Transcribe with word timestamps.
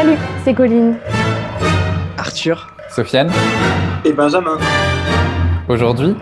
Salut, 0.00 0.16
c'est 0.44 0.54
Colline. 0.54 0.96
Arthur. 2.18 2.72
Sofiane. 2.88 3.32
Et 4.04 4.12
Benjamin. 4.12 4.56
Aujourd'hui, 5.68 6.14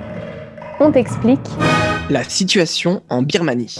On 0.81 0.91
t'explique. 0.91 1.47
La 2.08 2.25
situation 2.25 3.02
en 3.10 3.20
Birmanie. 3.20 3.76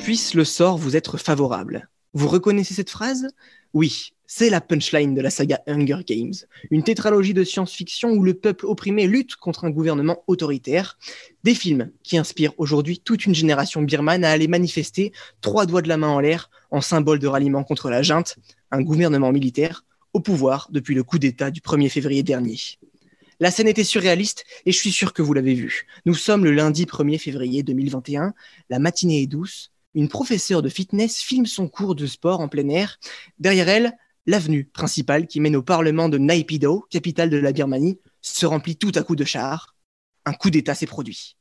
Puisse 0.00 0.34
le 0.34 0.42
sort 0.42 0.76
vous 0.76 0.96
être 0.96 1.16
favorable. 1.16 1.88
Vous 2.14 2.28
reconnaissez 2.28 2.74
cette 2.74 2.90
phrase? 2.90 3.28
Oui, 3.74 4.12
c'est 4.26 4.48
la 4.48 4.62
punchline 4.62 5.14
de 5.14 5.20
la 5.20 5.28
saga 5.28 5.60
Hunger 5.66 6.00
Games, 6.06 6.32
une 6.70 6.82
tétralogie 6.82 7.34
de 7.34 7.44
science-fiction 7.44 8.10
où 8.10 8.22
le 8.22 8.34
peuple 8.34 8.66
opprimé 8.66 9.06
lutte 9.06 9.36
contre 9.36 9.66
un 9.66 9.70
gouvernement 9.70 10.24
autoritaire. 10.26 10.98
Des 11.44 11.54
films 11.54 11.90
qui 12.02 12.16
inspirent 12.16 12.54
aujourd'hui 12.56 12.98
toute 12.98 13.26
une 13.26 13.34
génération 13.34 13.82
birmane 13.82 14.24
à 14.24 14.30
aller 14.30 14.48
manifester, 14.48 15.12
trois 15.42 15.66
doigts 15.66 15.82
de 15.82 15.88
la 15.88 15.98
main 15.98 16.08
en 16.08 16.20
l'air, 16.20 16.50
en 16.70 16.80
symbole 16.80 17.18
de 17.18 17.26
ralliement 17.26 17.62
contre 17.62 17.90
la 17.90 18.02
junte, 18.02 18.36
un 18.70 18.82
gouvernement 18.82 19.32
militaire 19.32 19.84
au 20.14 20.20
pouvoir 20.20 20.68
depuis 20.72 20.94
le 20.94 21.04
coup 21.04 21.18
d'État 21.18 21.50
du 21.50 21.60
1er 21.60 21.90
février 21.90 22.22
dernier. 22.22 22.58
La 23.40 23.50
scène 23.50 23.68
était 23.68 23.84
surréaliste 23.84 24.44
et 24.66 24.72
je 24.72 24.78
suis 24.78 24.90
sûr 24.90 25.12
que 25.12 25.22
vous 25.22 25.34
l'avez 25.34 25.54
vu. 25.54 25.86
Nous 26.06 26.14
sommes 26.14 26.44
le 26.44 26.52
lundi 26.52 26.86
1er 26.86 27.18
février 27.18 27.62
2021, 27.62 28.34
la 28.68 28.78
matinée 28.78 29.22
est 29.22 29.26
douce, 29.26 29.70
une 29.94 30.08
professeure 30.08 30.62
de 30.62 30.68
fitness 30.68 31.18
filme 31.18 31.46
son 31.46 31.68
cours 31.68 31.94
de 31.94 32.06
sport 32.06 32.40
en 32.40 32.48
plein 32.48 32.68
air. 32.68 32.98
Derrière 33.38 33.68
elle, 33.68 33.92
l'avenue 34.26 34.64
principale 34.64 35.26
qui 35.26 35.40
mène 35.40 35.56
au 35.56 35.62
parlement 35.62 36.08
de 36.08 36.18
Naypyidaw, 36.18 36.86
capitale 36.90 37.30
de 37.30 37.38
la 37.38 37.52
Birmanie, 37.52 37.98
se 38.20 38.46
remplit 38.46 38.76
tout 38.76 38.92
à 38.94 39.02
coup 39.02 39.16
de 39.16 39.24
chars. 39.24 39.76
Un 40.24 40.32
coup 40.32 40.50
d'État 40.50 40.74
s'est 40.74 40.86
produit. 40.86 41.36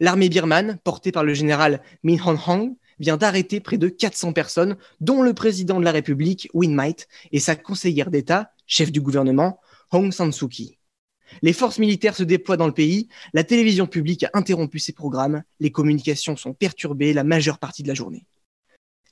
L'armée 0.00 0.28
birmane, 0.28 0.78
portée 0.84 1.12
par 1.12 1.24
le 1.24 1.34
général 1.34 1.82
Min 2.02 2.16
Hon 2.24 2.38
Hong, 2.46 2.76
vient 2.98 3.16
d'arrêter 3.16 3.60
près 3.60 3.78
de 3.78 3.88
400 3.88 4.32
personnes, 4.32 4.76
dont 5.00 5.22
le 5.22 5.34
président 5.34 5.78
de 5.78 5.84
la 5.84 5.92
République, 5.92 6.48
Win 6.54 6.74
Myint, 6.74 7.04
et 7.32 7.40
sa 7.40 7.56
conseillère 7.56 8.10
d'État, 8.10 8.52
chef 8.66 8.90
du 8.90 9.00
gouvernement, 9.00 9.60
Aung 9.90 10.12
San. 10.12 10.32
Les 11.42 11.52
forces 11.52 11.78
militaires 11.78 12.16
se 12.16 12.22
déploient 12.22 12.56
dans 12.56 12.66
le 12.66 12.72
pays, 12.72 13.08
la 13.34 13.44
télévision 13.44 13.86
publique 13.86 14.24
a 14.24 14.30
interrompu 14.34 14.78
ses 14.78 14.92
programmes, 14.92 15.42
les 15.60 15.70
communications 15.70 16.36
sont 16.36 16.54
perturbées 16.54 17.12
la 17.12 17.24
majeure 17.24 17.58
partie 17.58 17.82
de 17.82 17.88
la 17.88 17.94
journée. 17.94 18.26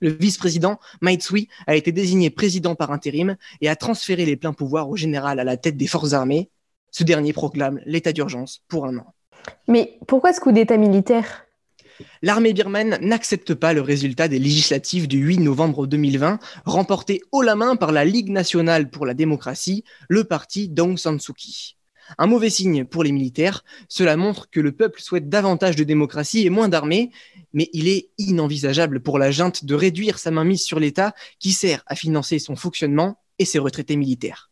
Le 0.00 0.10
vice-président, 0.10 0.80
Mai 1.02 1.16
Tsui, 1.16 1.48
a 1.66 1.76
été 1.76 1.92
désigné 1.92 2.30
président 2.30 2.74
par 2.74 2.90
intérim 2.90 3.36
et 3.60 3.68
a 3.68 3.76
transféré 3.76 4.26
les 4.26 4.36
pleins 4.36 4.52
pouvoirs 4.52 4.88
au 4.88 4.96
général 4.96 5.40
à 5.40 5.44
la 5.44 5.56
tête 5.56 5.76
des 5.76 5.86
forces 5.86 6.12
armées. 6.12 6.50
Ce 6.90 7.04
dernier 7.04 7.32
proclame 7.32 7.80
l'état 7.86 8.12
d'urgence 8.12 8.62
pour 8.68 8.86
un 8.86 8.98
an. 8.98 9.14
Mais 9.68 9.98
pourquoi 10.06 10.32
ce 10.32 10.40
coup 10.40 10.52
d'État 10.52 10.76
militaire? 10.76 11.44
L'armée 12.22 12.52
birmane 12.52 12.98
n'accepte 13.00 13.54
pas 13.54 13.72
le 13.72 13.80
résultat 13.80 14.28
des 14.28 14.38
législatives 14.38 15.06
du 15.06 15.18
8 15.18 15.38
novembre 15.38 15.86
2020, 15.86 16.38
remportées 16.64 17.20
haut 17.30 17.42
la 17.42 17.54
main 17.54 17.76
par 17.76 17.92
la 17.92 18.04
Ligue 18.04 18.30
nationale 18.30 18.90
pour 18.90 19.06
la 19.06 19.14
démocratie, 19.14 19.84
le 20.08 20.24
parti 20.24 20.68
d'Aung 20.68 20.98
San 20.98 21.20
Suu 21.20 21.34
Kyi. 21.34 21.76
Un 22.19 22.27
mauvais 22.27 22.50
signe 22.50 22.84
pour 22.84 23.02
les 23.05 23.12
militaires, 23.12 23.64
cela 23.88 24.16
montre 24.16 24.50
que 24.50 24.60
le 24.60 24.72
peuple 24.72 25.00
souhaite 25.00 25.28
davantage 25.28 25.77
de 25.77 25.84
démocratie 25.84 26.47
et 26.47 26.50
moins 26.50 26.69
d'armées, 26.69 27.10
mais 27.52 27.70
il 27.72 27.88
est 27.88 28.10
inenvisageable 28.19 29.00
pour 29.00 29.19
la 29.19 29.30
junte 29.30 29.64
de 29.64 29.74
réduire 29.74 30.19
sa 30.19 30.30
mainmise 30.30 30.62
sur 30.62 30.80
l'État 30.80 31.14
qui 31.38 31.52
sert 31.52 31.82
à 31.86 31.94
financer 31.94 32.38
son 32.38 32.56
fonctionnement 32.56 33.19
et 33.38 33.44
ses 33.44 33.58
retraités 33.58 33.97
militaires. 33.97 34.50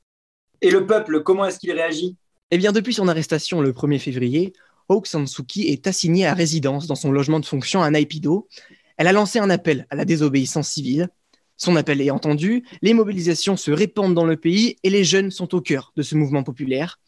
Et 0.60 0.70
le 0.70 0.86
peuple, 0.86 1.22
comment 1.22 1.44
est-ce 1.44 1.58
qu'il 1.58 1.72
réagit? 1.72 2.16
Eh 2.50 2.58
bien, 2.58 2.72
depuis 2.72 2.94
son 2.94 3.08
arrestation 3.08 3.60
le 3.60 3.72
1er 3.72 3.98
février, 3.98 4.52
Aung 4.88 5.06
San 5.06 5.26
Suu 5.26 5.44
Kyi 5.44 5.68
est 5.68 5.86
assignée 5.86 6.26
à 6.26 6.34
résidence 6.34 6.86
dans 6.86 6.94
son 6.94 7.10
logement 7.10 7.40
de 7.40 7.46
fonction 7.46 7.82
à 7.82 7.90
Naypyidaw. 7.90 8.48
Elle 8.96 9.06
a 9.06 9.12
lancé 9.12 9.38
un 9.38 9.50
appel 9.50 9.86
à 9.90 9.96
la 9.96 10.04
désobéissance 10.04 10.68
civile. 10.68 11.08
Son 11.56 11.76
appel 11.76 12.00
est 12.00 12.10
entendu, 12.10 12.64
les 12.82 12.92
mobilisations 12.92 13.56
se 13.56 13.70
répandent 13.70 14.14
dans 14.14 14.24
le 14.24 14.36
pays 14.36 14.76
et 14.82 14.90
les 14.90 15.04
jeunes 15.04 15.30
sont 15.30 15.54
au 15.54 15.60
cœur 15.60 15.92
de 15.96 16.02
ce 16.02 16.14
mouvement 16.14 16.42
populaire. 16.42 16.98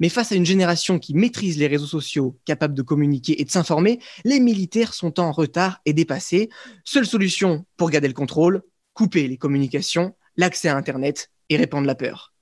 Mais 0.00 0.08
face 0.08 0.32
à 0.32 0.34
une 0.34 0.46
génération 0.46 0.98
qui 0.98 1.14
maîtrise 1.14 1.58
les 1.58 1.66
réseaux 1.66 1.86
sociaux, 1.86 2.38
capable 2.44 2.74
de 2.74 2.82
communiquer 2.82 3.40
et 3.40 3.44
de 3.44 3.50
s'informer, 3.50 4.00
les 4.24 4.40
militaires 4.40 4.94
sont 4.94 5.20
en 5.20 5.32
retard 5.32 5.80
et 5.86 5.92
dépassés. 5.92 6.50
Seule 6.84 7.06
solution 7.06 7.64
pour 7.76 7.90
garder 7.90 8.08
le 8.08 8.14
contrôle, 8.14 8.62
couper 8.92 9.26
les 9.28 9.36
communications, 9.36 10.14
l'accès 10.36 10.68
à 10.68 10.76
Internet 10.76 11.30
et 11.48 11.56
répandre 11.56 11.86
la 11.86 11.94
peur. 11.94 12.32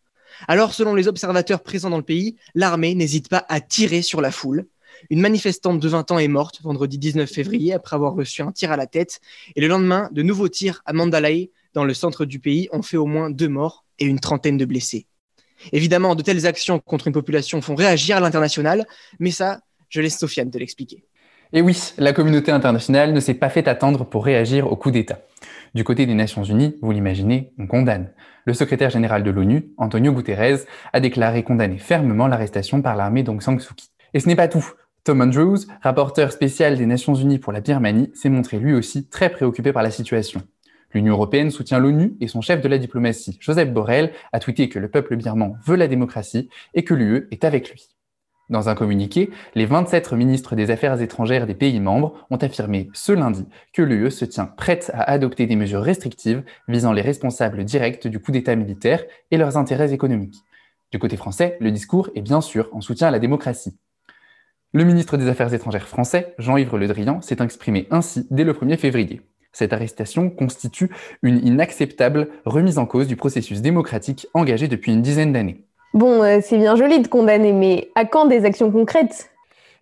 Alors, 0.49 0.75
selon 0.75 0.95
les 0.95 1.07
observateurs 1.09 1.63
présents 1.63 1.91
dans 1.91 1.97
le 1.97 2.03
pays, 2.03 2.37
l'armée 2.55 2.95
n'hésite 2.95 3.29
pas 3.29 3.45
à 3.49 3.61
tirer 3.61 4.03
sur 4.03 4.21
la 4.21 4.33
foule. 4.33 4.67
Une 5.11 5.21
manifestante 5.21 5.81
de 5.81 5.89
20 5.89 6.11
ans 6.13 6.19
est 6.19 6.29
morte 6.29 6.61
vendredi 6.63 6.99
19 6.99 7.31
février 7.31 7.73
après 7.73 7.97
avoir 7.97 8.15
reçu 8.15 8.43
un 8.43 8.53
tir 8.53 8.73
à 8.73 8.77
la 8.77 8.87
tête. 8.87 9.21
Et 9.55 9.61
le 9.61 9.69
lendemain, 9.69 10.09
de 10.13 10.23
nouveaux 10.23 10.49
tirs 10.49 10.83
à 10.87 10.93
Mandalay, 10.93 11.51
dans 11.73 11.85
le 11.85 11.95
centre 11.95 12.25
du 12.25 12.39
pays, 12.39 12.69
ont 12.73 12.83
fait 12.83 12.97
au 12.97 13.07
moins 13.07 13.31
deux 13.31 13.49
morts 13.49 13.85
et 13.99 14.07
une 14.07 14.21
trentaine 14.21 14.57
de 14.57 14.65
blessés. 14.65 15.07
Évidemment, 15.73 16.15
de 16.15 16.23
telles 16.23 16.47
actions 16.47 16.79
contre 16.79 17.07
une 17.07 17.13
population 17.13 17.61
font 17.61 17.75
réagir 17.75 18.21
l'international, 18.21 18.87
mais 19.19 19.31
ça, 19.31 19.61
je 19.89 20.01
laisse 20.01 20.19
Sofiane 20.19 20.51
te 20.51 20.59
l'expliquer. 20.59 21.05
Et 21.53 21.63
oui, 21.63 21.93
la 21.99 22.13
communauté 22.13 22.51
internationale 22.51 23.13
ne 23.13 23.21
s'est 23.21 23.35
pas 23.35 23.49
fait 23.49 23.69
attendre 23.69 24.05
pour 24.05 24.25
réagir 24.25 24.71
au 24.71 24.77
coup 24.77 24.91
d'État. 24.91 25.21
Du 25.75 25.85
côté 25.85 26.07
des 26.07 26.15
Nations 26.15 26.43
Unies, 26.43 26.77
vous 26.83 26.91
l'imaginez, 26.91 27.53
on 27.59 27.67
condamne. 27.67 28.11
Le 28.45 28.55
secrétaire 28.55 28.91
général 28.91 29.23
de 29.23 29.31
l'ONU, 29.31 29.71
Antonio 29.79 30.13
Guterres, 30.13 30.61
a 30.93 31.01
déclaré 31.01 31.43
condamner 31.43 31.79
fermement 31.79 32.27
l'arrestation 32.27 32.83
par 32.83 32.97
l'armée 32.97 33.23
d'Aung 33.23 33.41
San 33.41 33.59
Suu 33.59 33.75
Kyi. 33.75 33.89
Et 34.15 34.21
ce 34.21 34.27
n'est 34.27 34.37
pas 34.37 34.49
tout. 34.49 34.69
Tom 35.05 35.21
Andrews, 35.21 35.59
rapporteur 35.83 36.33
spécial 36.33 36.79
des 36.79 36.87
Nations 36.87 37.15
Unies 37.15 37.39
pour 37.39 37.53
la 37.53 37.61
Birmanie, 37.61 38.11
s'est 38.15 38.31
montré 38.31 38.59
lui 38.59 38.75
aussi 38.75 39.09
très 39.09 39.29
préoccupé 39.29 39.73
par 39.73 39.83
la 39.83 39.91
situation. 39.91 40.43
L'Union 40.95 41.15
européenne 41.15 41.51
soutient 41.51 41.81
l'ONU 41.81 42.17
et 42.21 42.29
son 42.29 42.41
chef 42.41 42.61
de 42.61 42.69
la 42.69 42.79
diplomatie, 42.79 43.37
Joseph 43.41 43.73
Borrell, 43.73 44.13
a 44.33 44.39
tweeté 44.39 44.69
que 44.69 44.79
le 44.79 44.89
peuple 44.89 45.17
birman 45.17 45.59
veut 45.67 45.75
la 45.75 45.89
démocratie 45.89 46.49
et 46.73 46.85
que 46.85 46.95
l'UE 46.95 47.27
est 47.33 47.45
avec 47.45 47.71
lui. 47.71 47.89
Dans 48.49 48.69
un 48.69 48.75
communiqué, 48.75 49.31
les 49.55 49.67
27 49.67 50.13
ministres 50.13 50.55
des 50.55 50.71
Affaires 50.71 51.01
étrangères 51.01 51.47
des 51.47 51.55
pays 51.55 51.81
membres 51.81 52.15
ont 52.31 52.37
affirmé 52.37 52.91
ce 52.93 53.11
lundi 53.11 53.47
que 53.73 53.83
l'UE 53.83 54.11
se 54.11 54.25
tient 54.25 54.47
prête 54.47 54.93
à 54.95 55.03
adopter 55.11 55.47
des 55.47 55.57
mesures 55.57 55.83
restrictives 55.83 56.45
visant 56.69 56.93
les 56.93 57.03
responsables 57.03 57.65
directs 57.65 58.07
du 58.07 58.21
coup 58.21 58.31
d'État 58.31 58.55
militaire 58.55 59.03
et 59.31 59.37
leurs 59.37 59.57
intérêts 59.57 59.93
économiques. 59.93 60.45
Du 60.93 60.99
côté 61.01 61.17
français, 61.17 61.57
le 61.59 61.73
discours 61.73 62.11
est 62.15 62.23
bien 62.23 62.41
sûr 62.41 62.69
en 62.73 62.81
soutien 62.81 63.09
à 63.09 63.11
la 63.11 63.19
démocratie. 63.19 63.77
Le 64.73 64.85
ministre 64.85 65.17
des 65.17 65.29
Affaires 65.29 65.53
étrangères 65.55 65.89
français, 65.89 66.35
Jean-Yves 66.39 66.77
Le 66.77 66.87
Drian, 66.87 67.21
s'est 67.21 67.43
exprimé 67.43 67.89
ainsi 67.91 68.29
dès 68.31 68.45
le 68.45 68.53
1er 68.53 68.77
février. 68.77 69.23
Cette 69.55 69.73
arrestation 69.73 70.29
constitue 70.29 70.91
une 71.23 71.47
inacceptable 71.47 72.29
remise 72.45 72.77
en 72.77 72.85
cause 72.85 73.07
du 73.07 73.17
processus 73.17 73.63
démocratique 73.63 74.27
engagé 74.35 74.69
depuis 74.69 74.93
une 74.93 75.01
dizaine 75.01 75.33
d'années. 75.33 75.65
Bon, 75.95 76.23
euh, 76.25 76.41
c'est 76.43 76.59
bien 76.59 76.75
joli 76.75 77.01
de 77.01 77.07
condamner, 77.07 77.53
mais 77.53 77.89
à 77.95 78.05
quand 78.05 78.27
des 78.27 78.45
actions 78.45 78.71
concrètes? 78.73 79.31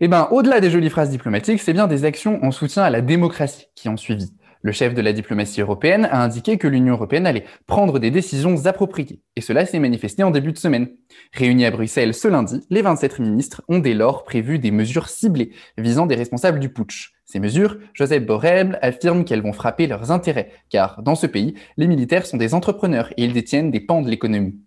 Eh 0.01 0.09
bien, 0.09 0.29
au-delà 0.31 0.61
des 0.61 0.71
jolies 0.71 0.91
phrases 0.91 1.09
diplomatiques, 1.09 1.63
c'est 1.63 1.73
bien 1.73 1.87
des 1.87 2.05
actions 2.05 2.39
en 2.45 2.51
soutien 2.51 2.83
à 2.83 2.91
la 2.91 3.01
démocratie 3.01 3.69
qui 3.75 3.89
ont 3.89 3.97
suivi. 3.97 4.33
Le 4.61 4.73
chef 4.73 4.95
de 4.95 5.01
la 5.01 5.13
diplomatie 5.13 5.61
européenne 5.61 6.07
a 6.11 6.23
indiqué 6.23 6.59
que 6.59 6.69
l'Union 6.69 6.95
européenne 6.95 7.27
allait 7.27 7.47
prendre 7.67 7.99
des 7.99 8.11
décisions 8.11 8.67
appropriées, 8.67 9.21
et 9.37 9.41
cela 9.41 9.65
s'est 9.65 9.79
manifesté 9.79 10.23
en 10.23 10.31
début 10.31 10.53
de 10.53 10.59
semaine. 10.59 10.89
Réunis 11.33 11.65
à 11.65 11.71
Bruxelles 11.71 12.15
ce 12.15 12.29
lundi, 12.29 12.61
les 12.69 12.83
27 12.83 13.19
ministres 13.19 13.63
ont 13.69 13.79
dès 13.79 13.95
lors 13.95 14.23
prévu 14.23 14.59
des 14.59 14.71
mesures 14.71 15.09
ciblées 15.09 15.53
visant 15.79 16.07
des 16.07 16.15
responsables 16.15 16.61
du 16.61 16.69
putsch. 16.69 17.12
Ces 17.25 17.39
mesures, 17.41 17.79
Joseph 17.95 18.27
Borrell 18.27 18.79
affirme 18.83 19.25
qu'elles 19.25 19.43
vont 19.43 19.53
frapper 19.53 19.87
leurs 19.87 20.11
intérêts, 20.11 20.51
car 20.69 21.03
dans 21.03 21.15
ce 21.15 21.27
pays, 21.27 21.55
les 21.77 21.87
militaires 21.87 22.27
sont 22.27 22.37
des 22.37 22.53
entrepreneurs 22.53 23.13
et 23.17 23.25
ils 23.25 23.33
détiennent 23.33 23.71
des 23.71 23.81
pans 23.81 24.03
de 24.03 24.11
l'économie. 24.11 24.59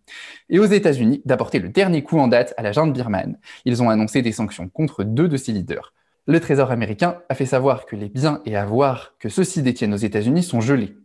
Et 0.49 0.59
aux 0.59 0.65
États-Unis, 0.65 1.21
d'apporter 1.25 1.59
le 1.59 1.69
dernier 1.69 2.01
coup 2.01 2.17
en 2.17 2.27
date 2.27 2.53
à 2.57 2.63
la 2.63 2.71
junte 2.71 2.93
birmane. 2.93 3.37
Ils 3.65 3.83
ont 3.83 3.89
annoncé 3.89 4.21
des 4.21 4.31
sanctions 4.31 4.69
contre 4.69 5.03
deux 5.03 5.27
de 5.27 5.37
ses 5.37 5.51
leaders. 5.51 5.93
Le 6.27 6.39
Trésor 6.39 6.71
américain 6.71 7.19
a 7.29 7.35
fait 7.35 7.45
savoir 7.45 7.85
que 7.85 7.95
les 7.95 8.09
biens 8.09 8.41
et 8.45 8.55
avoirs 8.55 9.13
que 9.19 9.29
ceux-ci 9.29 9.61
détiennent 9.61 9.93
aux 9.93 9.97
États-Unis 9.97 10.43
sont 10.43 10.61
gelés. 10.61 10.95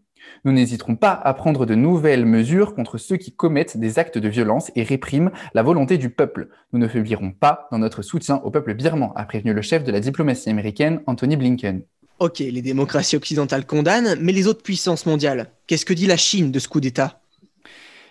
Nous 0.44 0.52
n'hésiterons 0.52 0.96
pas 0.96 1.12
à 1.12 1.34
prendre 1.34 1.66
de 1.66 1.74
nouvelles 1.74 2.24
mesures 2.24 2.74
contre 2.74 2.98
ceux 2.98 3.16
qui 3.16 3.32
commettent 3.32 3.76
des 3.76 3.98
actes 3.98 4.18
de 4.18 4.28
violence 4.28 4.70
et 4.76 4.82
répriment 4.82 5.30
la 5.54 5.62
volonté 5.62 5.98
du 5.98 6.10
peuple. 6.10 6.48
Nous 6.72 6.78
ne 6.78 6.88
faiblirons 6.88 7.32
pas 7.32 7.68
dans 7.70 7.78
notre 7.78 8.02
soutien 8.02 8.36
au 8.44 8.50
peuple 8.50 8.74
birman, 8.74 9.12
a 9.16 9.24
prévenu 9.24 9.52
le 9.52 9.62
chef 9.62 9.84
de 9.84 9.92
la 9.92 10.00
diplomatie 10.00 10.50
américaine, 10.50 11.00
Anthony 11.06 11.36
Blinken. 11.36 11.82
Ok, 12.18 12.40
les 12.40 12.62
démocraties 12.62 13.16
occidentales 13.16 13.64
condamnent, 13.64 14.16
mais 14.20 14.32
les 14.32 14.46
autres 14.46 14.62
puissances 14.62 15.06
mondiales, 15.06 15.50
qu'est-ce 15.66 15.86
que 15.86 15.94
dit 15.94 16.06
la 16.06 16.18
Chine 16.18 16.52
de 16.52 16.58
ce 16.58 16.68
coup 16.68 16.80
d'État? 16.80 17.20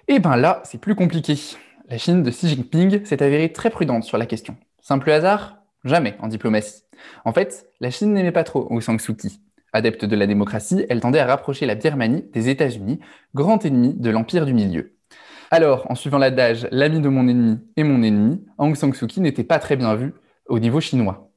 Eh 0.07 0.17
ben 0.17 0.35
là, 0.35 0.63
c'est 0.65 0.81
plus 0.81 0.95
compliqué. 0.95 1.35
La 1.89 2.00
Chine 2.00 2.23
de 2.23 2.31
Xi 2.31 2.50
Jinping 2.50 3.05
s'est 3.05 3.21
avérée 3.21 3.53
très 3.53 3.69
prudente 3.69 4.03
sur 4.03 4.17
la 4.17 4.25
question. 4.25 4.57
Simple 4.81 5.12
hasard? 5.12 5.57
Jamais 5.85 6.15
en 6.19 6.27
diplomatie. 6.27 6.83
En 7.23 7.33
fait, 7.33 7.67
la 7.79 7.91
Chine 7.91 8.13
n'aimait 8.13 8.31
pas 8.31 8.44
trop 8.44 8.67
Aung 8.71 8.81
San 8.81 9.00
Suu 9.00 9.15
Kyi. 9.15 9.39
Adepte 9.74 10.06
de 10.06 10.16
la 10.16 10.27
démocratie, 10.27 10.86
elle 10.89 11.00
tendait 11.00 11.19
à 11.19 11.25
rapprocher 11.25 11.66
la 11.66 11.75
Birmanie 11.75 12.25
des 12.33 12.50
États-Unis, 12.50 13.00
grand 13.36 13.63
ennemi 13.66 13.94
de 13.94 14.10
l'Empire 14.10 14.45
du 14.45 14.54
Milieu. 14.54 14.95
Alors, 15.51 15.89
en 15.89 15.95
suivant 15.95 16.18
l'adage 16.18 16.68
l'ami 16.71 17.01
de 17.01 17.10
mon 17.10 17.27
ennemi 17.27 17.60
est 17.75 17.83
mon 17.83 18.04
ennemi, 18.04 18.45
Aung 18.57 18.75
San 18.75 18.94
Suu 18.94 19.07
Kyi 19.07 19.21
n'était 19.21 19.44
pas 19.44 19.60
très 19.60 19.75
bien 19.75 19.95
vu 19.95 20.13
au 20.48 20.60
niveau 20.60 20.80
chinois. 20.80 21.31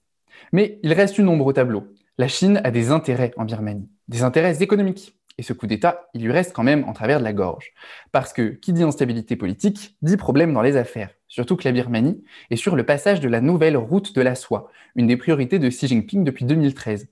Mais 0.53 0.79
il 0.83 0.93
reste 0.93 1.19
une 1.19 1.29
ombre 1.29 1.47
au 1.47 1.53
tableau. 1.53 1.89
La 2.19 2.29
Chine 2.29 2.61
a 2.63 2.71
des 2.71 2.91
intérêts 2.91 3.33
en 3.37 3.45
Birmanie, 3.45 3.89
des 4.09 4.23
intérêts 4.23 4.63
économiques. 4.63 5.15
Et 5.39 5.43
ce 5.43 5.55
coup 5.55 5.67
d'État, 5.67 6.11
il 6.13 6.23
lui 6.23 6.31
reste 6.31 6.53
quand 6.53 6.63
même 6.63 6.85
en 6.85 6.93
travers 6.93 7.19
de 7.19 7.25
la 7.25 7.33
gorge. 7.33 7.73
Parce 8.13 8.35
que 8.35 8.51
qui 8.51 8.75
dit 8.75 8.83
instabilité 8.83 9.35
politique, 9.35 9.97
dit 10.03 10.19
problème 10.19 10.53
dans 10.53 10.61
les 10.61 10.77
affaires. 10.77 11.11
Surtout 11.29 11.57
que 11.57 11.65
la 11.65 11.73
Birmanie 11.73 12.23
est 12.51 12.57
sur 12.57 12.77
le 12.77 12.85
passage 12.85 13.21
de 13.21 13.29
la 13.29 13.41
nouvelle 13.41 13.79
route 13.79 14.15
de 14.15 14.21
la 14.21 14.35
soie, 14.35 14.71
une 14.95 15.07
des 15.07 15.17
priorités 15.17 15.59
de 15.59 15.69
Xi 15.69 15.89
Jinping 15.89 16.23
depuis 16.23 16.45
2013. 16.45 17.09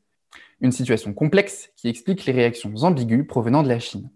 Une 0.61 0.73
situation 0.73 1.15
complexe 1.15 1.71
qui 1.77 1.89
explique 1.89 2.27
les 2.27 2.33
réactions 2.33 2.73
ambiguës 2.83 3.27
provenant 3.27 3.63
de 3.63 3.69
la 3.69 3.79
Chine. 3.79 4.11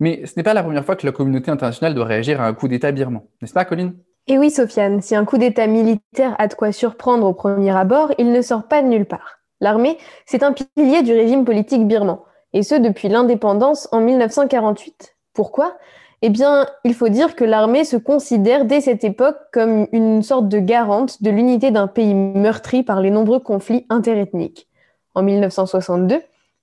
Mais 0.00 0.26
ce 0.26 0.32
n'est 0.36 0.42
pas 0.42 0.52
la 0.52 0.62
première 0.62 0.84
fois 0.84 0.96
que 0.96 1.06
la 1.06 1.12
communauté 1.12 1.50
internationale 1.50 1.94
doit 1.94 2.04
réagir 2.04 2.40
à 2.40 2.46
un 2.46 2.54
coup 2.54 2.66
d'État 2.66 2.90
birman, 2.90 3.22
n'est-ce 3.40 3.54
pas, 3.54 3.64
Colline? 3.64 3.94
Et 4.26 4.36
oui, 4.36 4.50
Sofiane, 4.50 5.00
si 5.00 5.14
un 5.14 5.24
coup 5.24 5.38
d'État 5.38 5.68
militaire 5.68 6.34
a 6.38 6.48
de 6.48 6.54
quoi 6.54 6.72
surprendre 6.72 7.26
au 7.26 7.34
premier 7.34 7.70
abord, 7.70 8.12
il 8.18 8.32
ne 8.32 8.42
sort 8.42 8.66
pas 8.66 8.82
de 8.82 8.88
nulle 8.88 9.06
part. 9.06 9.38
L'armée, 9.60 9.96
c'est 10.26 10.42
un 10.42 10.52
pilier 10.52 11.02
du 11.02 11.12
régime 11.12 11.44
politique 11.44 11.86
birman, 11.86 12.18
et 12.52 12.64
ce 12.64 12.74
depuis 12.74 13.08
l'indépendance 13.08 13.88
en 13.92 14.00
1948. 14.00 15.16
Pourquoi? 15.32 15.76
Eh 16.22 16.30
bien, 16.30 16.66
il 16.82 16.94
faut 16.94 17.08
dire 17.08 17.36
que 17.36 17.44
l'armée 17.44 17.84
se 17.84 17.96
considère 17.96 18.64
dès 18.64 18.80
cette 18.80 19.04
époque 19.04 19.36
comme 19.52 19.86
une 19.92 20.22
sorte 20.22 20.48
de 20.48 20.58
garante 20.58 21.22
de 21.22 21.30
l'unité 21.30 21.70
d'un 21.70 21.86
pays 21.86 22.14
meurtri 22.14 22.82
par 22.82 23.00
les 23.00 23.10
nombreux 23.10 23.38
conflits 23.38 23.86
interethniques 23.88 24.68
en 25.16 25.22
1962, 25.22 26.20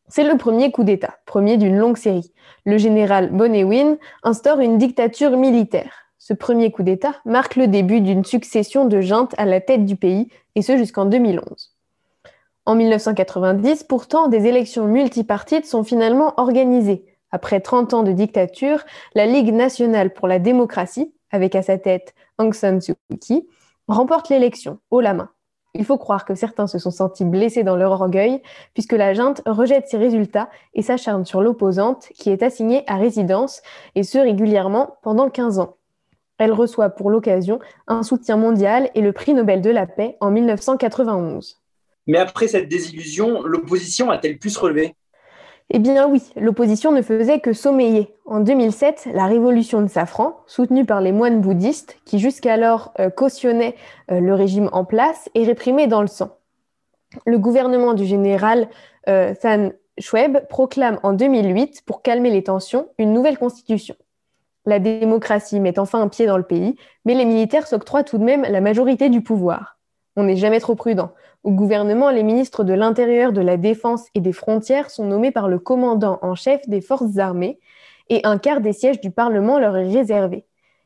c'est 0.07 0.23
le 0.23 0.37
premier 0.37 0.71
coup 0.71 0.83
d'État, 0.83 1.15
premier 1.25 1.57
d'une 1.57 1.75
longue 1.75 1.97
série. 1.97 2.31
Le 2.65 2.77
général 2.77 3.31
Bonnewin 3.31 3.97
instaure 4.21 4.59
une 4.59 4.77
dictature 4.77 5.35
militaire. 5.35 6.05
Ce 6.19 6.33
premier 6.33 6.71
coup 6.71 6.83
d'État 6.83 7.15
marque 7.25 7.55
le 7.55 7.67
début 7.67 7.99
d'une 7.99 8.23
succession 8.23 8.85
de 8.85 9.01
juntes 9.01 9.33
à 9.37 9.45
la 9.45 9.59
tête 9.59 9.85
du 9.85 9.95
pays, 9.95 10.29
et 10.55 10.61
ce 10.61 10.77
jusqu'en 10.77 11.05
2011. 11.05 11.73
En 12.65 12.75
1990, 12.75 13.85
pourtant, 13.85 14.27
des 14.27 14.45
élections 14.45 14.85
multipartites 14.85 15.65
sont 15.65 15.83
finalement 15.83 16.33
organisées. 16.37 17.05
Après 17.31 17.59
30 17.59 17.95
ans 17.95 18.03
de 18.03 18.11
dictature, 18.11 18.83
la 19.15 19.25
Ligue 19.25 19.51
nationale 19.51 20.13
pour 20.13 20.27
la 20.27 20.37
démocratie, 20.37 21.11
avec 21.31 21.55
à 21.55 21.63
sa 21.63 21.79
tête 21.79 22.13
Aung 22.37 22.53
San 22.53 22.79
Suu 22.79 22.93
Kyi, 23.19 23.47
remporte 23.87 24.29
l'élection, 24.29 24.77
haut 24.91 25.01
la 25.01 25.15
main. 25.15 25.29
Il 25.75 25.85
faut 25.85 25.97
croire 25.97 26.23
que 26.23 26.35
certains 26.35 26.67
se 26.67 26.77
sont 26.77 26.91
sentis 26.91 27.25
blessés 27.25 27.63
dans 27.63 27.75
leur 27.75 27.91
orgueil, 27.91 28.41
puisque 28.73 28.93
la 28.93 29.13
junte 29.13 29.41
rejette 29.47 29.87
ses 29.87 29.97
résultats 29.97 30.49
et 30.75 30.83
s'acharne 30.83 31.25
sur 31.25 31.41
l'opposante, 31.41 32.09
qui 32.13 32.29
est 32.29 32.43
assignée 32.43 32.83
à 32.87 32.95
résidence, 32.95 33.61
et 33.95 34.03
ce 34.03 34.19
régulièrement 34.19 34.97
pendant 35.01 35.29
15 35.29 35.57
ans. 35.57 35.77
Elle 36.37 36.51
reçoit 36.51 36.89
pour 36.89 37.09
l'occasion 37.09 37.59
un 37.87 38.03
soutien 38.03 38.37
mondial 38.37 38.91
et 38.93 39.01
le 39.01 39.13
prix 39.13 39.33
Nobel 39.33 39.61
de 39.61 39.69
la 39.71 39.87
paix 39.87 40.17
en 40.19 40.29
1991. 40.29 41.59
Mais 42.05 42.17
après 42.17 42.47
cette 42.47 42.67
désillusion, 42.67 43.41
l'opposition 43.43 44.11
a-t-elle 44.11 44.37
pu 44.37 44.49
se 44.49 44.59
relever? 44.59 44.95
Eh 45.69 45.79
bien 45.79 46.07
oui, 46.07 46.21
l'opposition 46.35 46.91
ne 46.91 47.01
faisait 47.01 47.39
que 47.39 47.53
sommeiller. 47.53 48.13
En 48.25 48.39
2007, 48.41 49.09
la 49.13 49.25
révolution 49.25 49.81
de 49.81 49.87
Safran, 49.87 50.37
soutenue 50.45 50.85
par 50.85 51.01
les 51.01 51.11
moines 51.11 51.41
bouddhistes, 51.41 51.97
qui 52.05 52.19
jusqu'alors 52.19 52.93
euh, 52.99 53.09
cautionnaient 53.09 53.75
euh, 54.11 54.19
le 54.19 54.33
régime 54.33 54.69
en 54.71 54.85
place, 54.85 55.29
est 55.35 55.43
réprimée 55.43 55.87
dans 55.87 56.01
le 56.01 56.07
sang. 56.07 56.37
Le 57.25 57.37
gouvernement 57.37 57.93
du 57.93 58.05
général 58.05 58.67
euh, 59.07 59.33
Than 59.41 59.71
Shweb 59.99 60.47
proclame 60.47 60.99
en 61.03 61.13
2008, 61.13 61.83
pour 61.85 62.01
calmer 62.01 62.29
les 62.29 62.43
tensions, 62.43 62.87
une 62.97 63.13
nouvelle 63.13 63.37
constitution. 63.37 63.95
La 64.65 64.79
démocratie 64.79 65.59
met 65.59 65.77
enfin 65.77 66.01
un 66.01 66.07
pied 66.07 66.25
dans 66.25 66.37
le 66.37 66.43
pays, 66.43 66.75
mais 67.05 67.15
les 67.15 67.25
militaires 67.25 67.67
s'octroient 67.67 68.03
tout 68.03 68.17
de 68.17 68.23
même 68.23 68.43
la 68.43 68.61
majorité 68.61 69.09
du 69.09 69.21
pouvoir. 69.21 69.77
On 70.15 70.23
n'est 70.23 70.35
jamais 70.35 70.59
trop 70.59 70.75
prudent. 70.75 71.11
Au 71.43 71.51
gouvernement, 71.51 72.09
les 72.11 72.23
ministres 72.23 72.63
de 72.63 72.73
l'Intérieur, 72.73 73.33
de 73.33 73.41
la 73.41 73.57
Défense 73.57 74.05
et 74.15 74.21
des 74.21 74.31
Frontières 74.31 74.89
sont 74.89 75.05
nommés 75.05 75.31
par 75.31 75.47
le 75.47 75.59
commandant 75.59 76.19
en 76.21 76.35
chef 76.35 76.67
des 76.69 76.81
forces 76.81 77.17
armées 77.17 77.59
et 78.09 78.21
un 78.23 78.37
quart 78.37 78.61
des 78.61 78.73
sièges 78.73 79.01
du 79.01 79.11
Parlement 79.11 79.59
leur 79.59 79.75
est 79.75 79.91
réservé. 79.91 80.45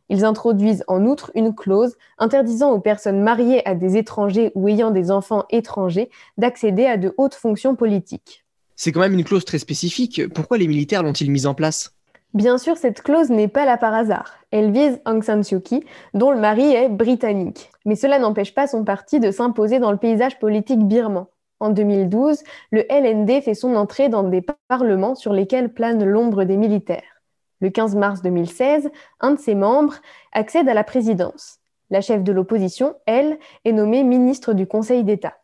Ils 0.09 0.23
introduisent 0.23 0.85
en 0.87 1.05
outre 1.05 1.31
une 1.35 1.53
clause 1.53 1.97
interdisant 2.17 2.71
aux 2.71 2.79
personnes 2.79 3.21
mariées 3.21 3.67
à 3.67 3.75
des 3.75 3.97
étrangers 3.97 4.51
ou 4.55 4.69
ayant 4.69 4.91
des 4.91 5.11
enfants 5.11 5.43
étrangers 5.49 6.09
d'accéder 6.37 6.85
à 6.85 6.95
de 6.95 7.13
hautes 7.17 7.35
fonctions 7.35 7.75
politiques. 7.75 8.45
C'est 8.75 8.91
quand 8.91 9.01
même 9.01 9.13
une 9.13 9.25
clause 9.25 9.43
très 9.43 9.59
spécifique. 9.59 10.21
Pourquoi 10.33 10.57
les 10.57 10.67
militaires 10.67 11.03
l'ont-ils 11.03 11.31
mise 11.31 11.47
en 11.47 11.53
place? 11.53 11.96
Bien 12.33 12.57
sûr, 12.57 12.77
cette 12.77 13.01
clause 13.01 13.29
n'est 13.29 13.47
pas 13.47 13.65
là 13.65 13.77
par 13.77 13.93
hasard. 13.93 14.37
Elle 14.51 14.71
vise 14.71 14.99
Aung 15.05 15.23
San 15.23 15.43
Suu 15.43 15.61
Kyi, 15.61 15.83
dont 16.13 16.31
le 16.31 16.39
mari 16.39 16.73
est 16.73 16.89
britannique. 16.89 17.71
Mais 17.85 17.95
cela 17.95 18.19
n'empêche 18.19 18.53
pas 18.53 18.67
son 18.67 18.83
parti 18.83 19.19
de 19.19 19.31
s'imposer 19.31 19.79
dans 19.79 19.91
le 19.91 19.97
paysage 19.97 20.37
politique 20.37 20.85
birman. 20.85 21.25
En 21.59 21.69
2012, 21.69 22.43
le 22.71 22.85
LND 22.91 23.41
fait 23.41 23.55
son 23.55 23.75
entrée 23.75 24.09
dans 24.09 24.23
des 24.23 24.45
parlements 24.67 25.15
sur 25.15 25.33
lesquels 25.33 25.73
plane 25.73 26.03
l'ombre 26.03 26.43
des 26.43 26.57
militaires. 26.57 27.21
Le 27.61 27.69
15 27.69 27.95
mars 27.95 28.21
2016, 28.21 28.89
un 29.19 29.31
de 29.31 29.39
ses 29.39 29.55
membres 29.55 29.95
accède 30.31 30.69
à 30.69 30.75
la 30.75 30.83
présidence. 30.83 31.59
La 31.89 32.01
chef 32.01 32.21
de 32.21 32.31
l'opposition, 32.31 32.95
elle, 33.05 33.39
est 33.65 33.71
nommée 33.71 34.03
ministre 34.03 34.53
du 34.53 34.67
Conseil 34.67 35.03
d'État. 35.03 35.37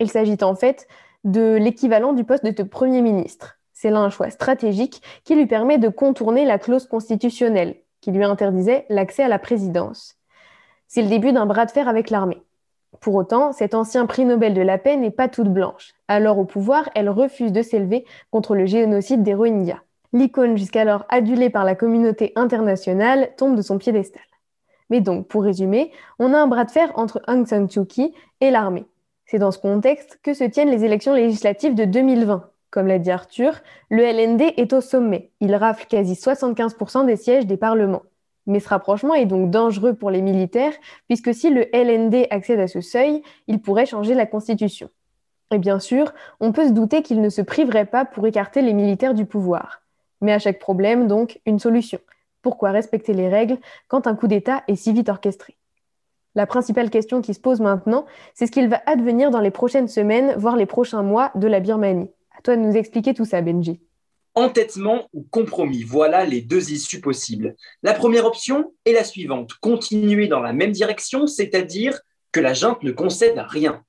Il 0.00 0.10
s'agit 0.10 0.38
en 0.42 0.56
fait 0.56 0.88
de 1.22 1.54
l'équivalent 1.54 2.12
du 2.12 2.24
poste 2.24 2.44
de 2.44 2.62
Premier 2.64 3.02
ministre. 3.02 3.58
C'est 3.74 3.90
là 3.90 3.98
un 3.98 4.10
choix 4.10 4.30
stratégique 4.30 5.02
qui 5.24 5.34
lui 5.34 5.46
permet 5.46 5.78
de 5.78 5.88
contourner 5.88 6.44
la 6.44 6.58
clause 6.58 6.86
constitutionnelle 6.86 7.76
qui 8.00 8.12
lui 8.12 8.24
interdisait 8.24 8.86
l'accès 8.88 9.22
à 9.22 9.28
la 9.28 9.38
présidence. 9.38 10.16
C'est 10.88 11.02
le 11.02 11.08
début 11.08 11.32
d'un 11.32 11.46
bras 11.46 11.66
de 11.66 11.70
fer 11.70 11.88
avec 11.88 12.10
l'armée. 12.10 12.42
Pour 13.00 13.14
autant, 13.14 13.52
cet 13.52 13.74
ancien 13.74 14.06
prix 14.06 14.24
Nobel 14.24 14.54
de 14.54 14.60
la 14.60 14.78
paix 14.78 14.96
n'est 14.96 15.10
pas 15.10 15.28
toute 15.28 15.48
blanche. 15.48 15.94
Alors 16.06 16.38
au 16.38 16.44
pouvoir, 16.44 16.88
elle 16.94 17.08
refuse 17.08 17.50
de 17.50 17.62
s'élever 17.62 18.04
contre 18.30 18.54
le 18.54 18.66
génocide 18.66 19.22
des 19.22 19.34
Rohingyas. 19.34 19.80
L'icône 20.12 20.56
jusqu'alors 20.56 21.04
adulée 21.08 21.50
par 21.50 21.64
la 21.64 21.74
communauté 21.74 22.32
internationale 22.36 23.30
tombe 23.36 23.56
de 23.56 23.62
son 23.62 23.78
piédestal. 23.78 24.22
Mais 24.90 25.00
donc, 25.00 25.26
pour 25.26 25.42
résumer, 25.42 25.90
on 26.18 26.34
a 26.34 26.38
un 26.38 26.46
bras 26.46 26.64
de 26.64 26.70
fer 26.70 26.92
entre 26.94 27.22
Aung 27.26 27.46
San 27.46 27.68
Suu 27.68 27.86
Kyi 27.86 28.14
et 28.40 28.50
l'armée. 28.50 28.84
C'est 29.26 29.38
dans 29.38 29.50
ce 29.50 29.58
contexte 29.58 30.20
que 30.22 30.34
se 30.34 30.44
tiennent 30.44 30.70
les 30.70 30.84
élections 30.84 31.14
législatives 31.14 31.74
de 31.74 31.86
2020, 31.86 32.48
comme 32.74 32.88
l'a 32.88 32.98
dit 32.98 33.12
Arthur, 33.12 33.60
le 33.88 34.02
LND 34.02 34.52
est 34.56 34.72
au 34.72 34.80
sommet. 34.80 35.30
Il 35.38 35.54
rafle 35.54 35.86
quasi 35.86 36.14
75% 36.14 37.06
des 37.06 37.14
sièges 37.14 37.46
des 37.46 37.56
parlements. 37.56 38.02
Mais 38.46 38.58
ce 38.58 38.68
rapprochement 38.68 39.14
est 39.14 39.26
donc 39.26 39.48
dangereux 39.52 39.94
pour 39.94 40.10
les 40.10 40.20
militaires, 40.20 40.72
puisque 41.06 41.32
si 41.32 41.50
le 41.50 41.72
LND 41.72 42.26
accède 42.30 42.58
à 42.58 42.66
ce 42.66 42.80
seuil, 42.80 43.22
il 43.46 43.60
pourrait 43.60 43.86
changer 43.86 44.14
la 44.14 44.26
Constitution. 44.26 44.90
Et 45.52 45.58
bien 45.58 45.78
sûr, 45.78 46.12
on 46.40 46.50
peut 46.50 46.66
se 46.66 46.72
douter 46.72 47.02
qu'il 47.02 47.20
ne 47.20 47.28
se 47.28 47.42
priverait 47.42 47.86
pas 47.86 48.04
pour 48.04 48.26
écarter 48.26 48.60
les 48.60 48.72
militaires 48.72 49.14
du 49.14 49.24
pouvoir. 49.24 49.82
Mais 50.20 50.32
à 50.32 50.40
chaque 50.40 50.58
problème, 50.58 51.06
donc, 51.06 51.40
une 51.46 51.60
solution. 51.60 52.00
Pourquoi 52.42 52.72
respecter 52.72 53.14
les 53.14 53.28
règles 53.28 53.58
quand 53.86 54.08
un 54.08 54.16
coup 54.16 54.26
d'État 54.26 54.64
est 54.66 54.74
si 54.74 54.92
vite 54.92 55.08
orchestré? 55.08 55.56
La 56.34 56.46
principale 56.46 56.90
question 56.90 57.22
qui 57.22 57.34
se 57.34 57.40
pose 57.40 57.60
maintenant, 57.60 58.04
c'est 58.34 58.48
ce 58.48 58.50
qu'il 58.50 58.68
va 58.68 58.82
advenir 58.86 59.30
dans 59.30 59.38
les 59.38 59.52
prochaines 59.52 59.86
semaines, 59.86 60.34
voire 60.36 60.56
les 60.56 60.66
prochains 60.66 61.04
mois 61.04 61.30
de 61.36 61.46
la 61.46 61.60
Birmanie 61.60 62.10
toi 62.44 62.56
de 62.56 62.60
nous 62.60 62.76
expliquer 62.76 63.14
tout 63.14 63.24
ça, 63.24 63.40
Benji. 63.40 63.80
Entêtement 64.36 65.08
ou 65.12 65.22
compromis, 65.22 65.82
voilà 65.82 66.24
les 66.24 66.40
deux 66.40 66.72
issues 66.72 67.00
possibles. 67.00 67.56
La 67.82 67.94
première 67.94 68.26
option 68.26 68.72
est 68.84 68.92
la 68.92 69.04
suivante, 69.04 69.54
continuer 69.60 70.28
dans 70.28 70.40
la 70.40 70.52
même 70.52 70.72
direction, 70.72 71.26
c'est-à-dire 71.26 72.00
que 72.30 72.40
la 72.40 72.52
junte 72.52 72.82
ne 72.82 72.90
concède 72.90 73.38
rien. 73.48 73.82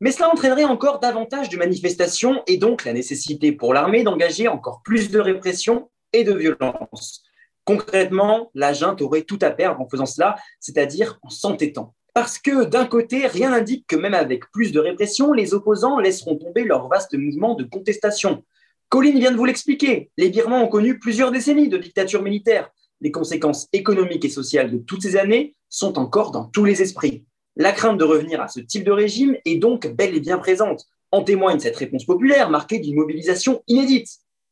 Mais 0.00 0.12
cela 0.12 0.30
entraînerait 0.30 0.64
encore 0.64 1.00
davantage 1.00 1.48
de 1.48 1.56
manifestations 1.56 2.42
et 2.46 2.58
donc 2.58 2.84
la 2.84 2.92
nécessité 2.92 3.52
pour 3.52 3.72
l'armée 3.72 4.02
d'engager 4.02 4.48
encore 4.48 4.82
plus 4.84 5.10
de 5.10 5.18
répression 5.18 5.90
et 6.12 6.22
de 6.22 6.34
violence. 6.34 7.24
Concrètement, 7.64 8.50
la 8.54 8.74
junte 8.74 9.00
aurait 9.00 9.22
tout 9.22 9.38
à 9.40 9.50
perdre 9.50 9.80
en 9.80 9.88
faisant 9.88 10.06
cela, 10.06 10.36
c'est-à-dire 10.60 11.18
en 11.22 11.30
s'entêtant. 11.30 11.94
Parce 12.16 12.38
que 12.38 12.64
d'un 12.64 12.86
côté, 12.86 13.26
rien 13.26 13.50
n'indique 13.50 13.86
que 13.86 13.94
même 13.94 14.14
avec 14.14 14.50
plus 14.50 14.72
de 14.72 14.80
répression, 14.80 15.34
les 15.34 15.52
opposants 15.52 15.98
laisseront 15.98 16.36
tomber 16.36 16.64
leur 16.64 16.88
vaste 16.88 17.12
mouvement 17.12 17.54
de 17.54 17.64
contestation. 17.64 18.42
Colline 18.88 19.18
vient 19.18 19.32
de 19.32 19.36
vous 19.36 19.44
l'expliquer. 19.44 20.10
Les 20.16 20.30
Birmans 20.30 20.62
ont 20.62 20.68
connu 20.68 20.98
plusieurs 20.98 21.30
décennies 21.30 21.68
de 21.68 21.76
dictature 21.76 22.22
militaire. 22.22 22.70
Les 23.02 23.10
conséquences 23.10 23.68
économiques 23.74 24.24
et 24.24 24.30
sociales 24.30 24.70
de 24.70 24.78
toutes 24.78 25.02
ces 25.02 25.16
années 25.16 25.56
sont 25.68 25.98
encore 25.98 26.30
dans 26.30 26.46
tous 26.46 26.64
les 26.64 26.80
esprits. 26.80 27.26
La 27.54 27.72
crainte 27.72 27.98
de 27.98 28.04
revenir 28.04 28.40
à 28.40 28.48
ce 28.48 28.60
type 28.60 28.84
de 28.84 28.92
régime 28.92 29.36
est 29.44 29.56
donc 29.56 29.86
bel 29.86 30.16
et 30.16 30.20
bien 30.20 30.38
présente. 30.38 30.86
En 31.12 31.22
témoigne 31.22 31.60
cette 31.60 31.76
réponse 31.76 32.06
populaire 32.06 32.48
marquée 32.48 32.78
d'une 32.78 32.96
mobilisation 32.96 33.62
inédite. 33.66 34.08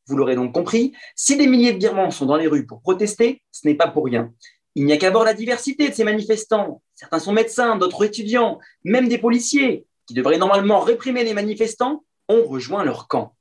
Vous 0.06 0.18
l'aurez 0.18 0.34
donc 0.34 0.52
compris, 0.52 0.92
si 1.16 1.38
des 1.38 1.46
milliers 1.46 1.72
de 1.72 1.78
Birmans 1.78 2.10
sont 2.10 2.26
dans 2.26 2.36
les 2.36 2.46
rues 2.46 2.66
pour 2.66 2.82
protester, 2.82 3.40
ce 3.52 3.66
n'est 3.66 3.74
pas 3.74 3.88
pour 3.88 4.04
rien. 4.04 4.34
Il 4.74 4.84
n'y 4.86 4.92
a 4.92 4.96
qu'à 4.96 5.10
voir 5.10 5.24
la 5.24 5.34
diversité 5.34 5.88
de 5.88 5.94
ces 5.94 6.04
manifestants. 6.04 6.82
Certains 6.94 7.18
sont 7.20 7.32
médecins, 7.32 7.76
d'autres 7.76 8.04
étudiants, 8.04 8.58
même 8.82 9.08
des 9.08 9.18
policiers, 9.18 9.86
qui 10.06 10.14
devraient 10.14 10.38
normalement 10.38 10.80
réprimer 10.80 11.24
les 11.24 11.34
manifestants, 11.34 12.04
ont 12.28 12.44
rejoint 12.44 12.84
leur 12.84 13.06
camp. 13.06 13.34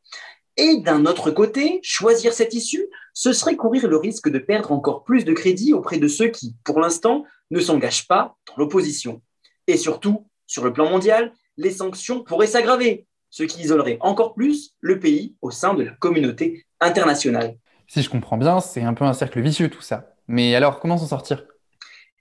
Et 0.58 0.78
d'un 0.78 1.06
autre 1.08 1.32
côté, 1.32 1.80
choisir 1.82 2.34
cette 2.34 2.54
issue, 2.54 2.88
ce 3.14 3.34
serait 3.34 3.56
courir 3.56 3.88
le 3.88 3.98
risque 3.98 4.30
de 4.30 4.38
perdre 4.38 4.72
encore 4.72 5.04
plus 5.04 5.26
de 5.26 5.34
crédit 5.34 5.74
auprès 5.74 5.98
de 5.98 6.08
ceux 6.08 6.28
qui, 6.28 6.56
pour 6.64 6.80
l'instant, 6.80 7.26
ne 7.50 7.60
s'engagent 7.60 8.08
pas 8.08 8.36
dans 8.48 8.56
l'opposition. 8.58 9.22
Et 9.66 9.78
surtout, 9.78 10.28
sur 10.46 10.64
le 10.64 10.72
plan 10.72 10.90
mondial, 10.90 11.34
les 11.58 11.72
sanctions 11.72 12.24
pourraient 12.24 12.48
s'aggraver. 12.48 13.08
ce 13.32 13.42
qui 13.42 13.64
isolerait 13.64 13.98
encore 14.02 14.36
plus 14.36 14.76
le 14.80 15.00
pays 15.00 15.36
au 15.42 15.50
sein 15.50 15.74
de 15.74 15.82
la 15.82 15.92
communauté 15.94 16.68
internationale. 16.80 17.58
Si 17.88 18.04
je 18.04 18.10
comprends 18.12 18.38
bien, 18.38 18.60
c'est 18.60 18.84
un 18.84 18.94
peu 18.94 19.06
un 19.06 19.14
cercle 19.14 19.42
vicieux 19.42 19.70
tout 19.70 19.82
ça. 19.82 20.13
Mais 20.28 20.56
alors, 20.56 20.80
comment 20.80 20.98
s'en 20.98 21.08
sortir? 21.08 21.46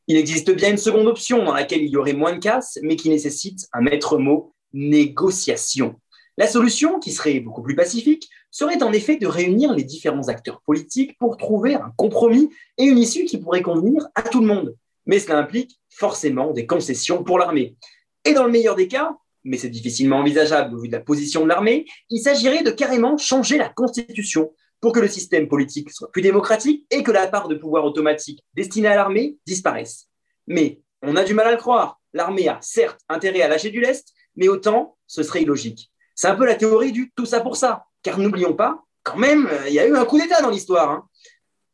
Il 0.09 0.17
existe 0.17 0.51
bien 0.51 0.71
une 0.71 0.79
seconde 0.79 1.07
option 1.07 1.45
dans 1.45 1.55
laquelle 1.55 1.83
il 1.83 1.91
y 1.91 1.97
aurait 1.97 2.13
moins 2.13 2.33
de 2.33 2.39
casse, 2.39 2.79
mais 2.83 2.97
qui 2.97 3.09
nécessite 3.09 3.69
un 3.73 3.81
maître 3.81 4.19
mot, 4.19 4.53
négociation. 4.73 5.95
La 6.39 6.47
solution, 6.47 6.99
qui 6.99 7.13
serait 7.13 7.41
beaucoup 7.41 7.63
plus 7.63 7.77
pacifique, 7.77 8.29
serait 8.51 8.83
en 8.83 8.93
effet 8.93 9.17
de 9.17 9.27
réunir 9.27 9.73
les 9.73 9.85
différents 9.85 10.29
acteurs 10.29 10.61
politiques 10.63 11.17
pour 11.19 11.37
trouver 11.37 11.75
un 11.75 11.93
compromis 11.97 12.51
et 12.79 12.85
une 12.85 12.99
issue 12.99 13.25
qui 13.25 13.39
pourrait 13.39 13.63
convenir 13.63 14.07
à 14.15 14.23
tout 14.23 14.41
le 14.41 14.47
monde. 14.47 14.75
Mais 15.07 15.19
cela 15.19 15.39
implique 15.39 15.79
forcément 15.91 16.53
des 16.53 16.67
concessions 16.67 17.23
pour 17.23 17.39
l'armée. 17.39 17.77
Et 18.25 18.35
dans 18.35 18.45
le 18.45 18.51
meilleur 18.51 18.77
des 18.77 18.89
cas, 18.89 19.17
mais 19.45 19.59
c'est 19.59 19.69
difficilement 19.69 20.19
envisageable 20.19 20.75
au 20.75 20.81
vu 20.81 20.89
de 20.89 20.93
la 20.93 21.01
position 21.01 21.43
de 21.43 21.49
l'armée, 21.49 21.87
il 22.11 22.21
s'agirait 22.21 22.63
de 22.63 22.71
carrément 22.71 23.17
changer 23.17 23.59
la 23.59 23.69
Constitution 23.69 24.53
pour 24.83 24.93
que 24.93 25.01
le 25.01 25.09
système 25.09 25.49
politique 25.49 25.91
soit 25.91 26.11
plus 26.11 26.21
démocratique 26.21 26.85
et 26.91 27.03
que 27.03 27.13
la 27.13 27.29
part 27.29 27.49
de 27.49 27.55
pouvoir 27.55 27.85
automatique 27.85 28.45
destinée 28.53 28.89
à 28.89 28.97
l'armée 28.97 29.39
disparaisse. 29.47 30.09
Mais 30.49 30.81
on 31.03 31.17
a 31.17 31.25
du 31.25 31.35
mal 31.35 31.47
à 31.47 31.53
le 31.53 31.57
croire. 31.57 32.01
L'armée 32.13 32.49
a 32.49 32.59
certes 32.61 33.01
intérêt 33.09 33.43
à 33.43 33.49
lâcher 33.49 33.71
du 33.71 33.81
lest, 33.81 34.13
mais 34.37 34.49
autant 34.49 34.99
ce 35.07 35.23
serait 35.23 35.43
illogique. 35.43 35.91
C'est 36.17 36.27
un 36.27 36.35
peu 36.35 36.45
la 36.45 36.57
théorie 36.57 36.91
du 36.91 37.13
tout 37.15 37.25
ça 37.25 37.41
pour 37.41 37.57
ça. 37.57 37.85
Car 38.03 38.19
n'oublions 38.19 38.55
pas, 38.55 38.83
quand 39.05 39.17
même, 39.17 39.47
euh, 39.47 39.69
il 39.69 39.75
y 39.75 39.79
a 39.79 39.87
eu 39.87 39.97
un 39.97 40.05
coup 40.05 40.21
d'État 40.21 40.43
dans 40.43 40.51
l'histoire. 40.51 40.91
Hein. 40.91 41.09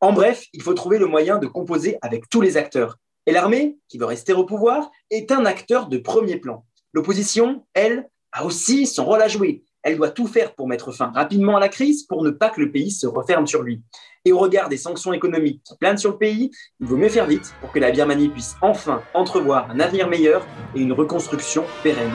En 0.00 0.12
bref, 0.12 0.44
il 0.52 0.62
faut 0.62 0.74
trouver 0.74 0.98
le 0.98 1.06
moyen 1.06 1.38
de 1.38 1.46
composer 1.46 1.96
avec 2.02 2.28
tous 2.28 2.42
les 2.42 2.58
acteurs. 2.58 2.98
Et 3.24 3.32
l'armée, 3.32 3.78
qui 3.88 3.96
veut 3.96 4.04
rester 4.04 4.34
au 4.34 4.44
pouvoir, 4.44 4.90
est 5.10 5.32
un 5.32 5.46
acteur 5.46 5.88
de 5.88 5.96
premier 5.96 6.36
plan. 6.36 6.66
L'opposition, 6.92 7.66
elle, 7.72 8.08
a 8.32 8.44
aussi 8.44 8.86
son 8.86 9.06
rôle 9.06 9.22
à 9.22 9.28
jouer. 9.28 9.64
Elle 9.82 9.96
doit 9.96 10.10
tout 10.10 10.26
faire 10.26 10.54
pour 10.54 10.68
mettre 10.68 10.92
fin 10.92 11.12
rapidement 11.14 11.56
à 11.56 11.60
la 11.60 11.68
crise 11.68 12.04
pour 12.04 12.24
ne 12.24 12.30
pas 12.30 12.50
que 12.50 12.60
le 12.60 12.70
pays 12.70 12.90
se 12.90 13.06
referme 13.06 13.46
sur 13.46 13.62
lui. 13.62 13.82
Et 14.24 14.32
au 14.32 14.38
regard 14.38 14.68
des 14.68 14.76
sanctions 14.76 15.12
économiques 15.12 15.62
qui 15.64 15.76
planent 15.76 15.98
sur 15.98 16.10
le 16.10 16.18
pays, 16.18 16.50
il 16.80 16.86
vaut 16.86 16.96
mieux 16.96 17.08
faire 17.08 17.26
vite 17.26 17.54
pour 17.60 17.72
que 17.72 17.78
la 17.78 17.90
Birmanie 17.90 18.28
puisse 18.28 18.56
enfin 18.60 19.02
entrevoir 19.14 19.70
un 19.70 19.80
avenir 19.80 20.08
meilleur 20.08 20.46
et 20.74 20.80
une 20.80 20.92
reconstruction 20.92 21.64
pérenne. 21.82 22.12